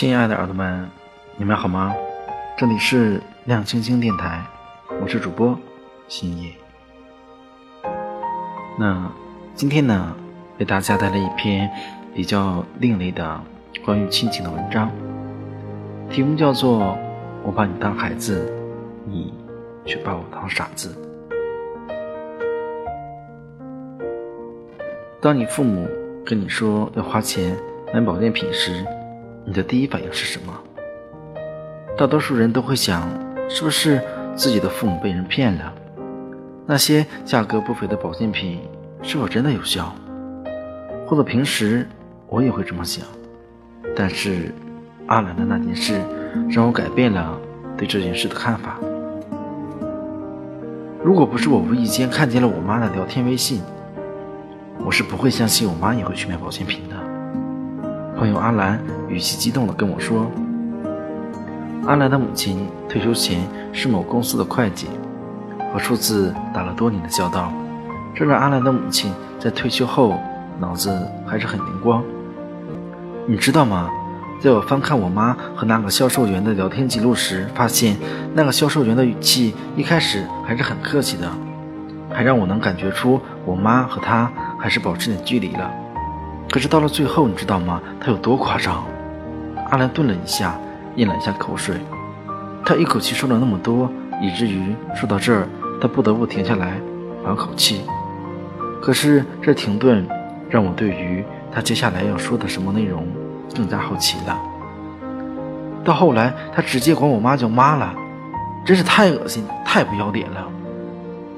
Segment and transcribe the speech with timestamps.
[0.00, 0.88] 亲爱的耳朵们，
[1.36, 1.94] 你们好吗？
[2.56, 4.42] 这里是亮晶晶电台，
[4.98, 5.54] 我是主播
[6.08, 6.50] 星野。
[8.78, 9.12] 那
[9.54, 10.16] 今天呢，
[10.58, 11.70] 为大家带来一篇
[12.14, 13.38] 比较另类的
[13.84, 14.90] 关于亲情的文章，
[16.08, 16.80] 题目叫做
[17.44, 18.50] 《我把你当孩子，
[19.04, 19.34] 你
[19.84, 20.96] 却把我当傻子》。
[25.20, 25.86] 当你父母
[26.24, 27.54] 跟你说要花钱
[27.92, 28.82] 买保健品时，
[29.44, 30.52] 你的第一反应是什么？
[31.96, 33.08] 大多数人都会想，
[33.48, 34.00] 是不是
[34.36, 35.72] 自己的父母被人骗了？
[36.66, 38.60] 那些价格不菲的保健品
[39.02, 39.94] 是否真的有效？
[41.06, 41.88] 或者平时
[42.28, 43.04] 我也会这么想。
[43.96, 44.54] 但是
[45.06, 46.00] 阿兰的那件事
[46.48, 47.36] 让我改变了
[47.76, 48.78] 对这件事的看法。
[51.02, 53.62] 如果不是我无意间看见了我妈的聊天微信，
[54.84, 56.94] 我是不会相信我妈也会去买保健品的。
[58.20, 60.30] 朋友阿兰语气激动地跟我说
[61.88, 63.40] ：“阿兰的母亲退休前
[63.72, 64.88] 是某公司的会计，
[65.72, 67.50] 和数字打了多年的交道，
[68.14, 70.18] 这让阿兰的母亲在退休后
[70.58, 70.94] 脑子
[71.26, 72.04] 还是很灵光。
[73.26, 73.88] 你知道吗？
[74.38, 77.96] 在我翻看我妈和那个销售员的聊天记录时，发现
[78.34, 81.26] 那个销售员的语气一开始还是很客气的，
[82.12, 85.70] 还让我能感觉出我妈和他还是保持点距离了。”
[86.50, 87.80] 可是到了最后，你知道吗？
[88.00, 88.84] 他有多夸张？
[89.70, 90.58] 阿兰顿了一下，
[90.96, 91.76] 咽了一下口水。
[92.64, 93.88] 他一口气说了那么多，
[94.20, 95.46] 以至于说到这儿，
[95.80, 96.72] 他不得不停下来
[97.24, 97.82] 缓口气。
[98.82, 100.04] 可是这停顿
[100.48, 103.06] 让我对于他接下来要说的什么内容
[103.54, 104.36] 更加好奇了。
[105.84, 107.94] 到后来，他直接管我妈叫妈了，
[108.64, 110.44] 真是太恶心、太不要脸了。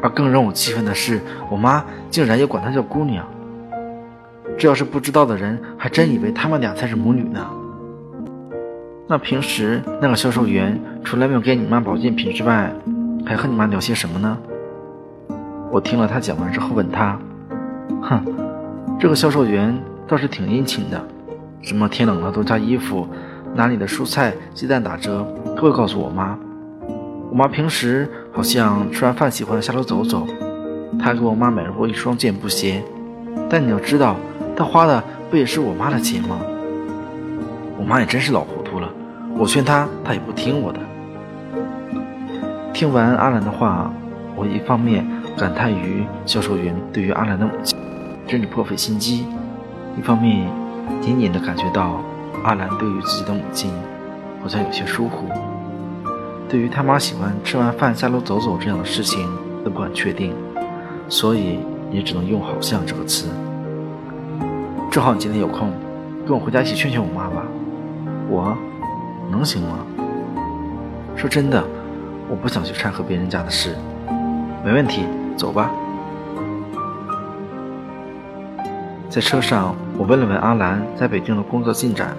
[0.00, 3.24] 而更让我气愤的是，我妈竟然也管他叫姑娘。
[4.56, 7.44] 这要是不知道的人，还真以为他们俩才是母女呢。
[9.06, 12.72] 那平时那个销售员除了没有给你妈保健品之外，
[13.26, 14.38] 还和你妈聊些什么呢？
[15.70, 17.18] 我听了他讲完之后问他
[18.00, 18.24] ：“哼，
[18.98, 21.04] 这个销售员倒是挺殷勤的，
[21.60, 23.06] 什么天冷了多加衣服，
[23.54, 25.26] 哪里的蔬菜鸡蛋打折，
[25.56, 26.38] 都会告诉我妈。
[27.30, 30.26] 我妈平时好像吃完饭喜欢下楼走走，
[30.98, 32.82] 他给我妈买过一双健步鞋。
[33.50, 34.16] 但你要知道。”
[34.56, 36.38] 他花的不也是我妈的钱吗？
[37.76, 38.88] 我妈也真是老糊涂了，
[39.36, 40.78] 我劝她，她也不听我的。
[42.72, 43.92] 听完阿兰的话，
[44.36, 45.06] 我一方面
[45.36, 47.76] 感叹于销售员对于阿兰的母亲
[48.26, 49.26] 真是颇费心机，
[49.98, 50.48] 一方面
[51.02, 52.00] 隐隐的感觉到
[52.42, 53.70] 阿兰对于自己的母亲
[54.40, 55.26] 好像有些疏忽，
[56.48, 59.28] 对于他妈喜欢吃完饭下楼走走这样的事情
[59.64, 60.32] 都不敢确定，
[61.08, 61.58] 所以
[61.90, 63.28] 也只能用“好像”这个词。
[64.94, 65.72] 正好你今天有空，
[66.24, 67.42] 跟我回家一起劝劝我妈吧。
[68.28, 68.56] 我
[69.28, 69.78] 能行吗？
[71.16, 71.64] 说真的，
[72.30, 73.74] 我不想去掺和别人家的事。
[74.64, 75.04] 没问题，
[75.36, 75.72] 走吧。
[79.10, 82.16] 在车上，我问了问阿兰在北京的工作进展。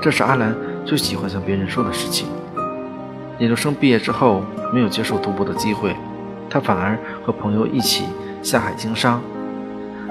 [0.00, 0.56] 这是阿兰
[0.86, 2.26] 最喜欢向别人说的事情。
[3.38, 5.94] 研究生毕业之后，没有接受读博的机会，
[6.48, 8.06] 他反而和朋友一起
[8.42, 9.20] 下海经商。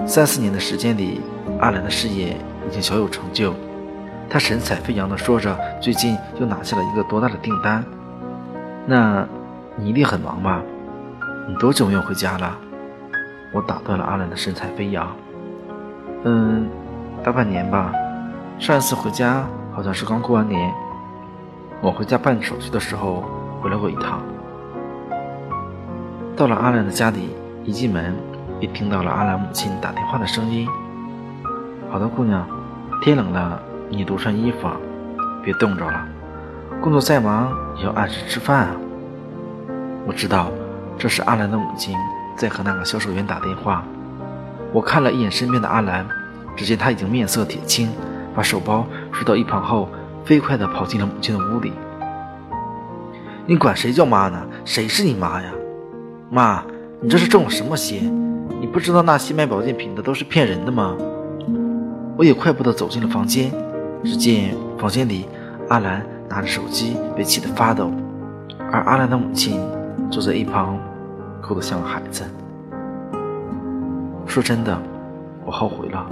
[0.06, 1.22] 三四年的时间里。
[1.62, 2.36] 阿兰的事业
[2.68, 3.54] 已经小有成就，
[4.30, 7.82] 他神采飞扬地说着：“最近又拿下了一个多大的订单？”
[8.86, 9.26] 那，
[9.78, 10.62] 你一定很忙吧？
[11.48, 12.58] 你多久没有回家了？
[13.54, 15.16] 我打断了阿兰的神采飞扬。
[16.26, 16.68] 嗯，
[17.24, 17.94] 大半年吧。
[18.60, 20.74] 上一次回家好像是刚过完年。
[21.80, 23.24] 我回家办手续的时候
[23.62, 24.22] 回来过一趟。
[26.36, 27.30] 到了阿兰的家里，
[27.64, 28.14] 一进门
[28.66, 30.68] 便听到了阿兰母亲打电话的声音。
[31.92, 32.48] 好的，姑娘，
[33.00, 34.68] 天冷了，你多穿衣服，
[35.44, 36.08] 别冻着了。
[36.82, 38.76] 工作再忙也要按时吃饭啊。
[40.08, 40.52] 我知道，
[40.98, 41.96] 这是阿兰的母亲
[42.36, 43.84] 在和那个销售员打电话。
[44.74, 46.04] 我看了一眼身边的阿兰，
[46.56, 47.92] 只见他已经面色铁青，
[48.34, 49.88] 把手包摔到一旁后，
[50.24, 51.72] 飞快地跑进了母亲的屋里。
[53.46, 54.42] 你管谁叫妈呢？
[54.66, 55.52] 谁是你妈呀？
[56.32, 56.64] 妈，
[57.00, 58.02] 你这是中了什么邪？
[58.60, 60.96] 你不知道那些卖保健品的都是骗人的吗？
[62.18, 63.52] 我也快步地走进了房间，
[64.04, 65.26] 只见房间里
[65.70, 67.92] 阿兰拿着手机，被气得发抖，
[68.72, 69.60] 而阿兰的母亲
[70.10, 70.80] 坐在一旁，
[71.42, 72.24] 哭得像个孩子。
[74.26, 74.78] 说真的，
[75.46, 76.08] 我后悔了，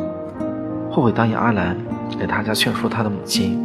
[0.92, 1.78] 后悔答应阿兰
[2.20, 3.60] 来他家劝说他的母亲，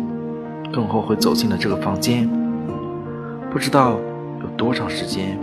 [0.73, 2.29] 更后悔走进了这个房间。
[3.51, 3.99] 不知道
[4.41, 5.39] 有多长时间，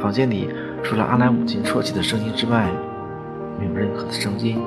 [0.00, 0.48] 房间里
[0.84, 2.68] 除了阿兰母亲啜泣的声音之外，
[3.58, 4.60] 没有任何的声音。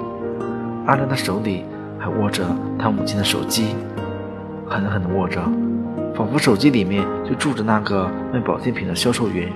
[0.87, 1.65] 阿兰的手里
[1.99, 2.43] 还握着
[2.79, 3.75] 他母亲的手机，
[4.67, 5.41] 狠狠地握着，
[6.15, 9.51] 仿佛手机里面就住着那个卖保健品的销售员。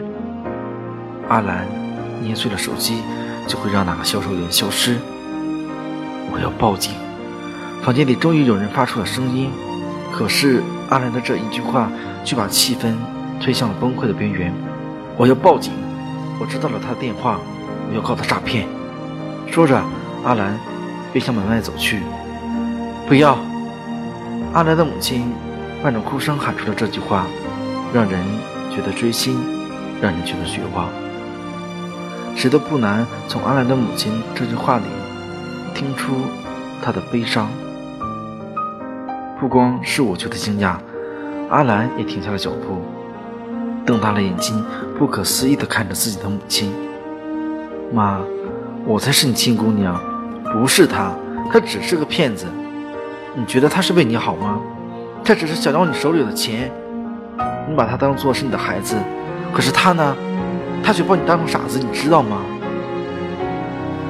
[1.30, 1.66] 阿兰
[2.22, 3.02] 捏碎了手机，
[3.48, 4.98] 就会让那个销售员消失。
[6.32, 6.94] 我要报警！
[7.82, 9.50] 房间里终于有人发出了声音，
[10.12, 11.90] 可是阿兰的这一句话
[12.26, 12.94] 却把气氛
[13.40, 14.54] 推向了崩溃的边缘。
[15.16, 15.72] 我要报警！
[16.40, 17.40] 我知道了他的电话，
[17.90, 18.66] 我要告他诈骗。
[19.48, 19.82] 说着，
[20.24, 20.58] 阿兰
[21.12, 22.02] 便向门外走去。
[23.08, 23.38] 不要！
[24.54, 25.32] 阿兰的母亲
[25.84, 27.26] 伴着哭声喊出了这句话，
[27.94, 28.20] 让人
[28.72, 29.38] 觉得锥心，
[30.02, 30.88] 让人觉得绝望。
[32.36, 34.84] 谁都不难从阿兰的母亲这句话里
[35.76, 36.14] 听出
[36.82, 37.50] 她的悲伤。
[39.40, 40.76] 不光是我觉得惊讶，
[41.50, 42.82] 阿兰也停下了脚步，
[43.86, 44.64] 瞪大了眼睛，
[44.98, 46.72] 不可思议地看着自己的母亲。
[47.92, 48.20] 妈，
[48.86, 50.00] 我才是你亲姑娘，
[50.54, 51.12] 不是他，
[51.52, 52.46] 他只是个骗子。
[53.36, 54.60] 你觉得他是为你好吗？
[55.24, 56.72] 他只是想要你手里的钱，
[57.68, 58.96] 你把他当做是你的孩子，
[59.54, 60.16] 可是他呢？
[60.84, 62.38] 他却把你当成傻子，你知道吗？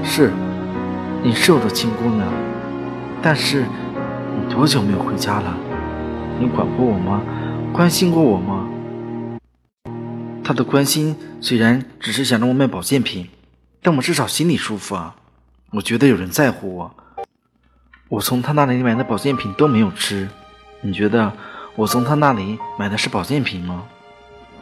[0.03, 0.31] 是，
[1.23, 2.27] 你是我的亲姑娘，
[3.21, 3.63] 但是
[4.35, 5.57] 你多久没有回家了？
[6.39, 7.21] 你管过我吗？
[7.73, 8.58] 关心过我吗？
[10.49, 13.29] 他的关心虽然只是想让我买保健品，
[13.83, 15.15] 但我至少心里舒服啊！
[15.69, 16.95] 我觉得有人在乎我。
[18.07, 20.27] 我从他那里买的保健品都没有吃，
[20.81, 21.31] 你觉得
[21.75, 23.83] 我从他那里买的是保健品吗？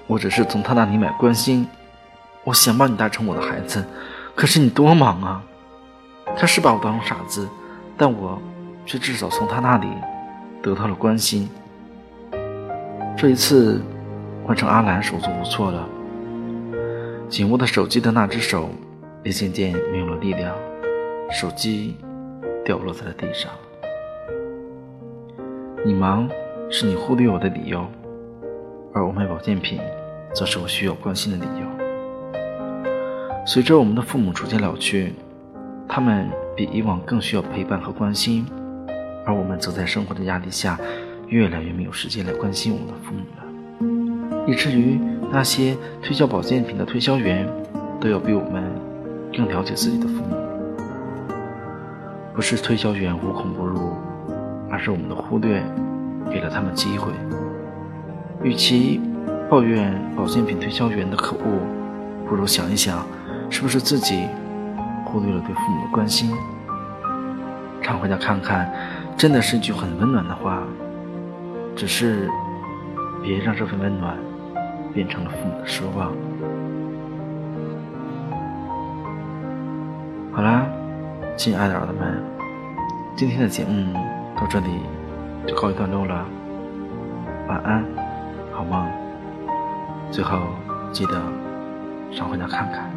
[0.08, 1.66] 我只是从他那里买关心。
[2.44, 3.82] 我想把你当成我的孩子，
[4.36, 5.42] 可是你多忙啊！
[6.36, 7.48] 他是把我当成傻子，
[7.96, 8.42] 但我
[8.86, 9.88] 却至少从他那里
[10.62, 11.50] 得到了关心。
[13.18, 13.82] 这一次，
[14.48, 15.88] 换成阿兰手足无措了，
[17.28, 18.70] 紧握的手机的那只手
[19.24, 20.56] 也渐渐没有了力量，
[21.30, 21.98] 手机。
[22.66, 23.50] 掉落在了地上。
[25.86, 26.30] 你忙
[26.70, 27.88] 是你忽略我的理由，
[28.94, 29.80] 而我买保健品
[30.34, 31.66] 则是我需要关心的理由。
[33.46, 35.14] 随着我们的父母逐渐老去，
[35.88, 38.46] 他们比以往更需要陪伴和关心，
[39.26, 40.78] 而我们则在生活的压力下，
[41.28, 43.47] 越来越没有时间来关心我们的父母了，
[44.48, 45.00] 以至于
[45.32, 47.46] 那些推销保健品的推销员
[48.00, 48.64] 都要比我们
[49.36, 50.38] 更了解自己的父母。
[52.34, 53.94] 不是推销员无孔不入，
[54.72, 55.62] 而是我们的忽略
[56.32, 57.12] 给了他们机会。
[58.42, 59.02] 与其
[59.50, 61.44] 抱怨保健品推销员的可恶，
[62.28, 63.06] 不如想一想，
[63.50, 64.28] 是不是自己
[65.04, 66.32] 忽略了对父母的关心。
[67.82, 68.72] 常回家看看，
[69.18, 70.62] 真的是句很温暖的话，
[71.76, 72.30] 只是
[73.24, 74.16] 别让这份温暖
[74.98, 76.12] 变成了父母的奢望。
[80.34, 80.66] 好啦。
[81.36, 82.20] 亲爱的耳朵们，
[83.16, 83.94] 今天的节目
[84.36, 84.66] 到这里
[85.46, 86.26] 就告一段落了。
[87.48, 87.86] 晚安，
[88.52, 88.90] 好梦。
[90.10, 90.40] 最后
[90.92, 91.22] 记得
[92.12, 92.97] 常回家看看。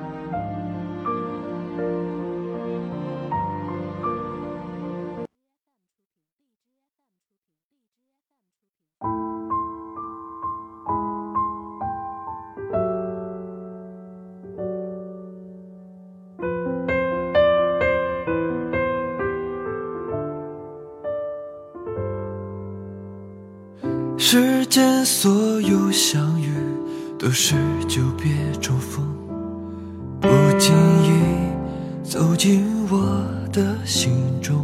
[24.23, 26.53] 世间所有相遇，
[27.19, 27.57] 都是
[27.89, 29.03] 久别重逢，
[30.21, 31.11] 不经意
[32.05, 34.13] 走进我的心
[34.43, 34.63] 中。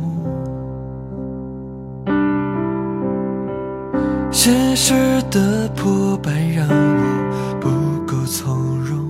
[4.31, 4.93] 现实
[5.31, 7.69] 的破败让我不
[8.05, 9.09] 够从容，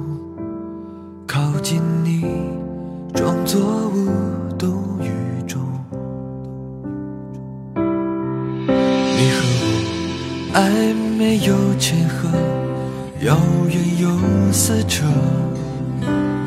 [1.27, 2.25] 靠近你，
[3.13, 4.09] 装作无
[13.27, 13.37] 遥
[13.69, 14.09] 远又
[14.53, 15.05] 撕扯。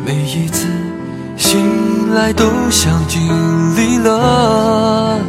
[0.06, 0.66] 每一次
[1.36, 3.22] 醒来都像经
[3.76, 5.20] 历了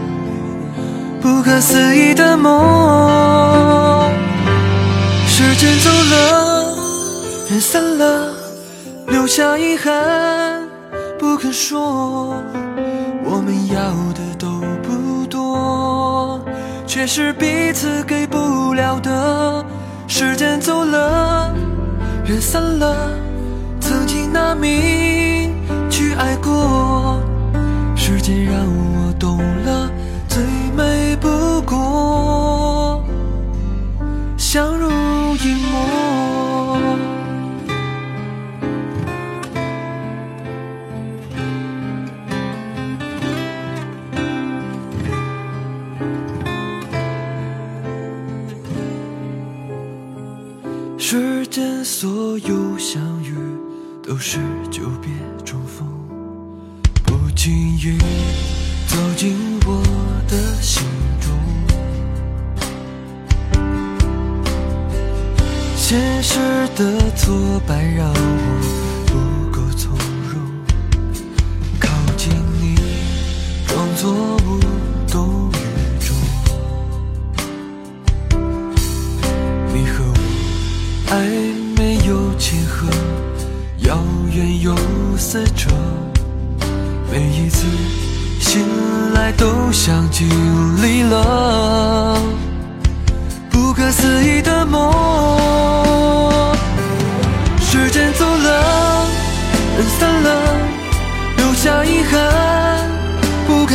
[1.21, 4.09] 不可思议的梦。
[5.27, 6.77] 时间走了，
[7.51, 8.33] 人散了，
[9.09, 10.63] 留下遗憾
[11.19, 12.41] 不肯说。
[13.25, 16.41] 我们要的都不多，
[16.87, 19.65] 却是彼此给不了的。
[20.21, 21.51] 时间走了，
[22.27, 22.95] 人散了，
[23.81, 25.55] 曾经拿命
[25.89, 27.23] 去爱过。
[27.97, 28.90] 时间让我
[51.13, 53.35] 世间所有相遇
[54.01, 54.39] 都是
[54.71, 55.11] 久别
[55.45, 55.85] 重逢，
[57.05, 57.99] 不经意
[58.87, 59.37] 走进
[59.67, 59.83] 我
[60.29, 60.85] 的心
[61.21, 61.37] 中。
[65.77, 66.39] 现实
[66.77, 68.80] 的挫败让我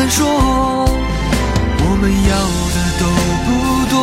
[0.05, 0.23] 敢说。
[1.79, 2.33] 我们要
[2.75, 3.03] 的都
[3.45, 3.49] 不
[3.89, 3.97] 多，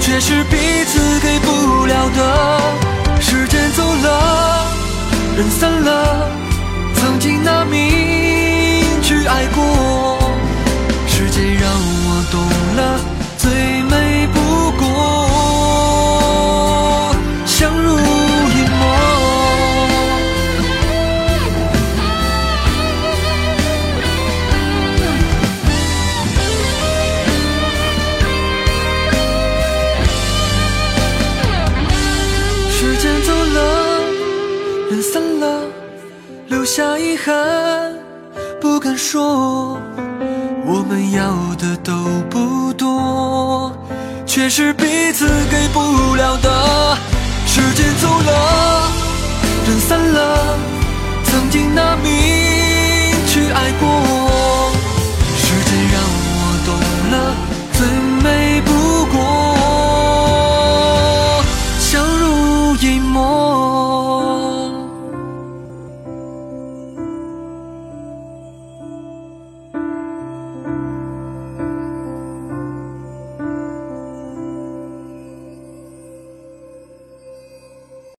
[0.00, 0.54] 却是彼
[0.84, 2.20] 此给不了的。
[3.20, 4.66] 时间走了，
[5.36, 6.30] 人散了，
[6.94, 7.80] 曾经拿命
[9.02, 10.20] 去爱过。
[11.08, 11.68] 时间让
[12.06, 12.40] 我懂
[12.76, 13.00] 了，
[34.92, 35.62] 人散了，
[36.48, 37.32] 留下遗憾
[38.60, 39.80] 不敢说。
[40.66, 41.94] 我们要的都
[42.28, 43.74] 不多，
[44.26, 45.80] 却是彼此给不
[46.14, 46.98] 了的。
[47.46, 48.92] 时间走了，
[49.66, 50.58] 人散了，
[51.24, 52.12] 曾经拿命
[53.26, 53.91] 去爱过。